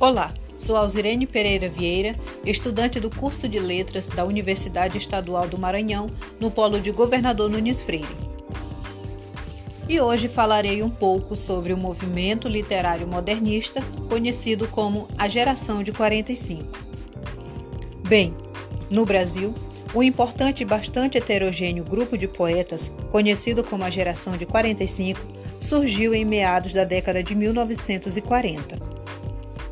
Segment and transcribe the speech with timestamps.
[0.00, 6.08] Olá, sou Alzirene Pereira Vieira, estudante do curso de Letras da Universidade Estadual do Maranhão,
[6.40, 8.16] no Polo de Governador Nunes Freire.
[9.86, 15.92] E hoje falarei um pouco sobre o movimento literário modernista, conhecido como a Geração de
[15.92, 16.64] 45.
[18.08, 18.34] Bem,
[18.88, 19.54] no Brasil,
[19.94, 25.20] um importante e bastante heterogêneo grupo de poetas, conhecido como a Geração de 45,
[25.60, 28.99] surgiu em meados da década de 1940.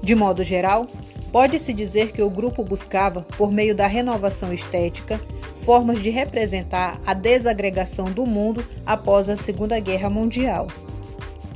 [0.08, 0.86] De modo geral,
[1.30, 5.20] pode-se dizer que o grupo buscava, por meio da renovação estética,
[5.66, 10.68] formas de representar a desagregação do mundo após a Segunda Guerra Mundial.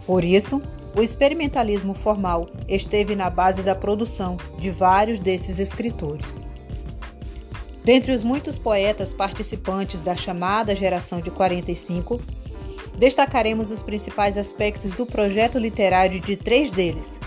[0.04, 0.60] Por isso,
[0.94, 6.46] o experimentalismo formal esteve na base da produção de vários desses escritores.
[7.82, 12.20] Dentre os muitos poetas participantes da chamada Geração de 45,
[12.98, 17.18] destacaremos os principais aspectos do projeto literário de três deles,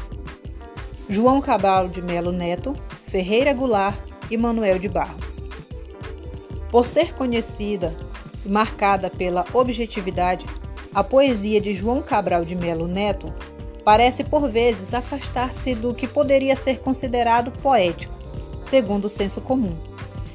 [1.07, 3.95] João Cabral de Melo Neto, Ferreira Goulart
[4.31, 5.43] e Manuel de Barros.
[6.71, 7.95] Por ser conhecida
[8.43, 10.47] e marcada pela objetividade,
[10.91, 13.31] a poesia de João Cabral de Melo Neto
[13.83, 18.15] parece por vezes afastar-se do que poderia ser considerado poético,
[18.63, 19.77] segundo o senso comum.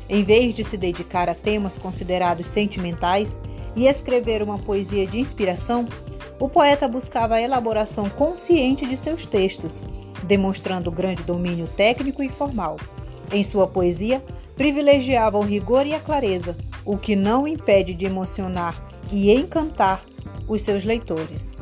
[0.09, 3.41] Em vez de se dedicar a temas considerados sentimentais
[3.75, 5.89] e escrever uma poesia de inspiração,
[6.39, 9.83] o poeta buscava a elaboração consciente de seus textos
[10.23, 12.77] demonstrando grande domínio técnico e formal.
[13.33, 14.23] Em sua poesia,
[14.57, 20.05] privilegiava o rigor e a clareza, o que não impede de emocionar e encantar
[20.47, 21.59] os seus leitores.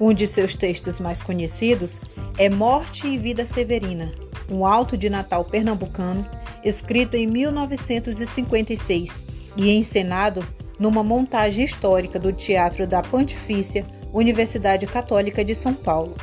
[0.00, 2.00] Um de seus textos mais conhecidos
[2.36, 4.12] é Morte e Vida Severina,
[4.48, 6.24] um alto de Natal pernambucano,
[6.64, 9.22] escrito em 1956
[9.56, 10.46] e encenado
[10.78, 16.14] numa montagem histórica do Teatro da Pontifícia Universidade Católica de São Paulo.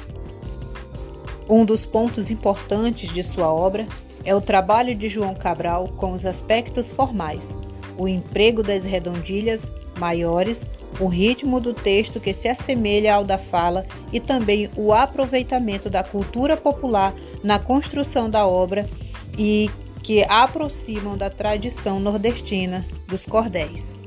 [1.47, 3.88] Um dos pontos importantes de sua obra
[4.23, 7.56] é o trabalho de João Cabral com os aspectos formais,
[7.97, 10.66] o emprego das redondilhas maiores,
[11.00, 16.03] o ritmo do texto que se assemelha ao da fala e também o aproveitamento da
[16.03, 17.13] cultura popular
[17.44, 18.89] na construção da obra
[19.38, 19.69] e
[20.01, 24.00] que aproximam da tradição nordestina dos cordéis.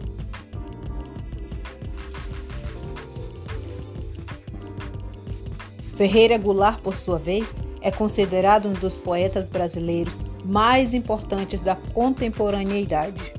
[5.98, 13.34] Ferreira Goulart, por sua vez, é considerado um dos poetas brasileiros mais importantes da contemporaneidade.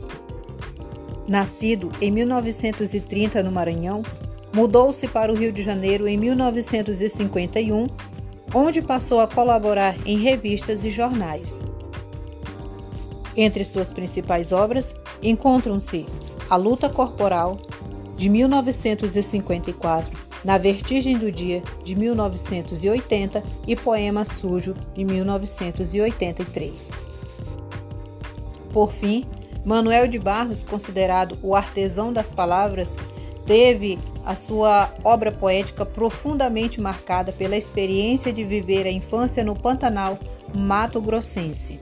[1.25, 4.03] Nascido em 1930 no Maranhão,
[4.53, 7.87] mudou-se para o Rio de Janeiro em 1951,
[8.53, 11.63] onde passou a colaborar em revistas e jornais.
[13.37, 14.93] Entre suas principais obras
[15.23, 16.05] encontram-se
[16.49, 17.57] A Luta Corporal,
[18.17, 26.91] de 1954, na Vertigem do Dia, de 1980, e Poema Sujo, de 1983.
[28.71, 29.25] Por fim,
[29.65, 32.95] Manuel de Barros, considerado o artesão das palavras,
[33.45, 40.19] teve a sua obra poética profundamente marcada pela experiência de viver a infância no Pantanal
[40.53, 41.79] Mato Grossense.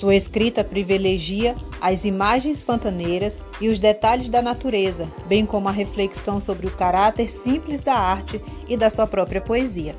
[0.00, 6.40] Sua escrita privilegia as imagens pantaneiras e os detalhes da natureza, bem como a reflexão
[6.40, 9.94] sobre o caráter simples da arte e da sua própria poesia.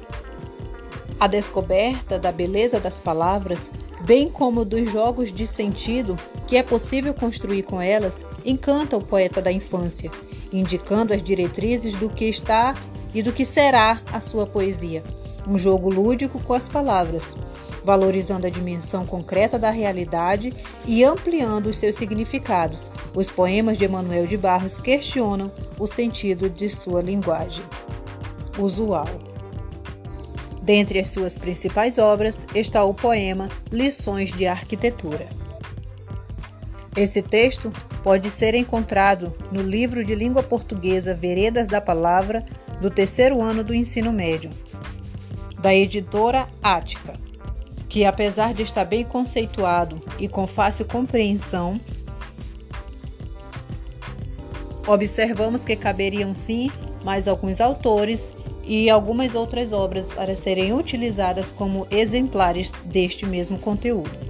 [1.19, 3.69] A descoberta da beleza das palavras,
[4.03, 9.39] bem como dos jogos de sentido que é possível construir com elas, encanta o poeta
[9.39, 10.09] da infância,
[10.51, 12.73] indicando as diretrizes do que está
[13.13, 15.03] e do que será a sua poesia.
[15.47, 17.35] Um jogo lúdico com as palavras,
[17.83, 20.53] valorizando a dimensão concreta da realidade
[20.85, 22.91] e ampliando os seus significados.
[23.13, 27.65] Os poemas de Emanuel de Barros questionam o sentido de sua linguagem
[28.59, 29.07] usual.
[30.61, 35.27] Dentre as suas principais obras está o poema Lições de Arquitetura.
[36.95, 37.71] Esse texto
[38.03, 42.45] pode ser encontrado no livro de língua portuguesa Veredas da Palavra,
[42.81, 44.49] do terceiro ano do ensino médio,
[45.61, 47.19] da editora Ática
[47.91, 51.77] que, apesar de estar bem conceituado e com fácil compreensão,
[54.87, 56.71] observamos que caberiam sim
[57.03, 64.20] mais alguns autores e algumas outras obras para serem utilizadas como exemplares deste mesmo conteúdo.